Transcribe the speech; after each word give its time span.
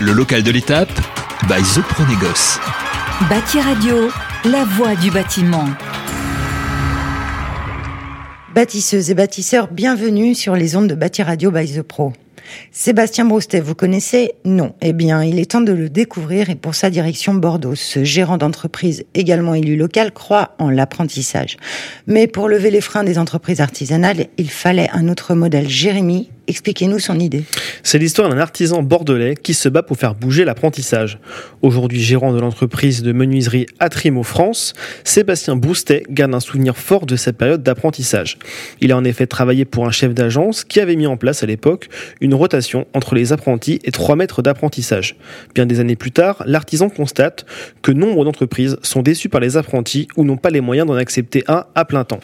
Le 0.00 0.12
local 0.12 0.42
de 0.42 0.50
l'étape, 0.50 0.90
by 1.48 1.62
The 1.62 1.80
Pronégoce. 1.82 2.58
Bâti 3.30 3.60
Radio, 3.60 4.10
la 4.44 4.64
voix 4.64 4.96
du 4.96 5.10
bâtiment. 5.12 5.68
Bâtisseuses 8.54 9.10
et 9.10 9.14
bâtisseurs, 9.14 9.68
bienvenue 9.68 10.34
sur 10.34 10.56
les 10.56 10.74
ondes 10.74 10.88
de 10.88 10.96
Bâti 10.96 11.22
Radio 11.22 11.52
by 11.52 11.72
The 11.72 11.82
Pro. 11.82 12.12
Sébastien 12.72 13.24
Broustet, 13.24 13.60
vous 13.60 13.76
connaissez 13.76 14.32
Non. 14.44 14.74
Eh 14.82 14.92
bien, 14.92 15.22
il 15.22 15.38
est 15.38 15.52
temps 15.52 15.60
de 15.60 15.72
le 15.72 15.88
découvrir 15.88 16.50
et 16.50 16.56
pour 16.56 16.74
sa 16.74 16.90
direction 16.90 17.34
Bordeaux, 17.34 17.76
ce 17.76 18.02
gérant 18.02 18.36
d'entreprise 18.36 19.04
également 19.14 19.54
élu 19.54 19.76
local 19.76 20.12
croit 20.12 20.56
en 20.58 20.70
l'apprentissage. 20.70 21.56
Mais 22.06 22.26
pour 22.26 22.48
lever 22.48 22.70
les 22.70 22.80
freins 22.80 23.04
des 23.04 23.18
entreprises 23.18 23.60
artisanales, 23.60 24.26
il 24.38 24.50
fallait 24.50 24.90
un 24.92 25.08
autre 25.08 25.34
modèle. 25.34 25.68
Jérémy, 25.68 26.30
Expliquez-nous 26.46 26.98
son 26.98 27.18
idée. 27.20 27.44
C'est 27.82 27.96
l'histoire 27.96 28.28
d'un 28.28 28.36
artisan 28.36 28.82
bordelais 28.82 29.34
qui 29.34 29.54
se 29.54 29.66
bat 29.70 29.82
pour 29.82 29.96
faire 29.96 30.14
bouger 30.14 30.44
l'apprentissage. 30.44 31.18
Aujourd'hui 31.62 32.02
gérant 32.02 32.34
de 32.34 32.38
l'entreprise 32.38 33.02
de 33.02 33.12
menuiserie 33.12 33.66
Atrimo 33.78 34.22
France, 34.22 34.74
Sébastien 35.04 35.56
Boustet 35.56 36.02
garde 36.10 36.34
un 36.34 36.40
souvenir 36.40 36.76
fort 36.76 37.06
de 37.06 37.16
cette 37.16 37.38
période 37.38 37.62
d'apprentissage. 37.62 38.38
Il 38.82 38.92
a 38.92 38.96
en 38.98 39.04
effet 39.04 39.26
travaillé 39.26 39.64
pour 39.64 39.86
un 39.86 39.90
chef 39.90 40.12
d'agence 40.12 40.64
qui 40.64 40.80
avait 40.80 40.96
mis 40.96 41.06
en 41.06 41.16
place 41.16 41.42
à 41.42 41.46
l'époque 41.46 41.88
une 42.20 42.34
rotation 42.34 42.86
entre 42.92 43.14
les 43.14 43.32
apprentis 43.32 43.78
et 43.82 43.90
trois 43.90 44.16
mètres 44.16 44.42
d'apprentissage. 44.42 45.16
Bien 45.54 45.64
des 45.64 45.80
années 45.80 45.96
plus 45.96 46.12
tard, 46.12 46.42
l'artisan 46.44 46.90
constate 46.90 47.46
que 47.80 47.90
nombre 47.90 48.22
d'entreprises 48.22 48.76
sont 48.82 49.00
déçues 49.00 49.30
par 49.30 49.40
les 49.40 49.56
apprentis 49.56 50.08
ou 50.18 50.24
n'ont 50.24 50.36
pas 50.36 50.50
les 50.50 50.60
moyens 50.60 50.86
d'en 50.86 50.94
accepter 50.94 51.42
un 51.48 51.64
à 51.74 51.86
plein 51.86 52.04
temps. 52.04 52.20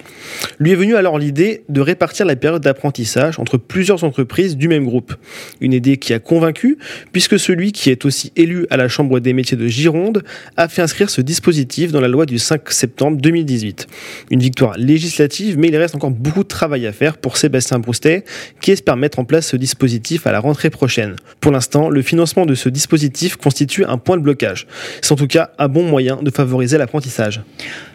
Lui 0.59 0.73
est 0.73 0.77
venu 0.77 0.97
alors 0.97 1.19
l'idée 1.19 1.65
de 1.71 1.81
répartir 1.81 2.27
la 2.27 2.37
période 2.37 2.63
d'apprentissage 2.63 3.39
entre 3.39 3.57
plusieurs 3.57 4.05
entreprises 4.05 4.10
du 4.57 4.69
même 4.69 4.85
groupe. 4.85 5.15
Une 5.61 5.73
idée 5.73 5.97
qui 5.97 6.13
a 6.13 6.19
convaincu, 6.19 6.79
puisque 7.13 7.39
celui 7.39 7.73
qui 7.73 7.91
est 7.91 8.05
aussi 8.05 8.33
élu 8.37 8.67
à 8.71 8.77
la 8.77 8.89
Chambre 8.89 9.21
des 9.21 9.33
métiers 9.33 9.57
de 9.57 9.67
Gironde 9.67 10.23
a 10.57 10.69
fait 10.69 10.83
inscrire 10.83 11.11
ce 11.11 11.21
dispositif 11.21 11.93
dans 11.93 12.01
la 12.01 12.09
loi 12.09 12.27
du 12.27 12.39
5 12.39 12.71
septembre 12.71 13.19
2018. 13.21 13.87
Une 14.31 14.41
victoire 14.41 14.77
législative, 14.77 15.59
mais 15.59 15.69
il 15.69 15.77
reste 15.77 15.95
encore 15.95 16.11
beaucoup 16.11 16.43
de 16.43 16.49
travail 16.49 16.87
à 16.87 16.93
faire 16.93 17.17
pour 17.17 17.37
Sébastien 17.37 17.79
Broustet, 17.79 18.25
qui 18.61 18.71
espère 18.71 18.97
mettre 18.97 19.19
en 19.19 19.25
place 19.25 19.49
ce 19.49 19.57
dispositif 19.57 20.27
à 20.27 20.33
la 20.33 20.41
rentrée 20.41 20.71
prochaine. 20.71 21.17
Pour 21.41 21.53
l'instant, 21.53 21.89
le 21.89 22.03
financement 22.03 22.47
de 22.47 22.55
ce 22.55 22.69
dispositif 22.69 23.37
constitue 23.37 23.85
un 23.85 23.99
point 23.99 24.17
de 24.17 24.23
blocage. 24.23 24.67
C'est 25.03 25.13
en 25.13 25.17
tout 25.17 25.27
cas 25.27 25.51
un 25.59 25.69
bon 25.69 25.85
moyen 25.85 26.17
de 26.23 26.31
favoriser 26.31 26.79
l'apprentissage. 26.79 27.41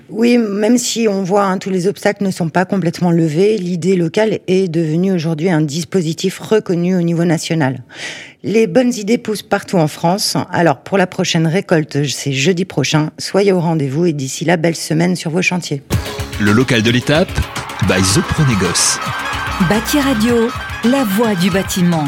Oui, 0.09 0.37
même 0.37 0.77
si 0.77 1.07
on 1.07 1.23
voit 1.23 1.45
hein, 1.45 1.57
tous 1.57 1.69
les 1.71 1.87
obstacles 1.87 2.23
ne 2.23 2.31
sont 2.31 2.49
pas 2.49 2.65
complètement 2.65 3.11
levés, 3.11 3.57
l'idée 3.57 3.95
locale 3.95 4.39
est 4.47 4.67
devenue 4.67 5.11
aujourd'hui 5.11 5.49
un 5.49 5.61
dispositif 5.61 6.39
reconnu 6.39 6.95
au 6.95 7.01
niveau 7.01 7.25
national. 7.25 7.83
Les 8.43 8.67
bonnes 8.67 8.93
idées 8.93 9.17
poussent 9.17 9.41
partout 9.41 9.77
en 9.77 9.87
France. 9.87 10.37
Alors 10.51 10.77
pour 10.77 10.99
la 10.99 11.07
prochaine 11.07 11.47
récolte, 11.47 12.05
c'est 12.07 12.33
jeudi 12.33 12.65
prochain. 12.65 13.09
Soyez 13.17 13.51
au 13.51 13.59
rendez-vous 13.59 14.05
et 14.05 14.13
d'ici 14.13 14.45
là, 14.45 14.57
belle 14.57 14.75
semaine 14.75 15.15
sur 15.15 15.31
vos 15.31 15.41
chantiers. 15.41 15.81
Le 16.39 16.51
local 16.51 16.83
de 16.83 16.91
l'étape, 16.91 17.31
by 17.87 18.01
The. 18.01 18.21
Bâti 19.69 19.99
Radio, 19.99 20.49
la 20.83 21.03
voix 21.03 21.33
du 21.33 21.49
bâtiment. 21.49 22.05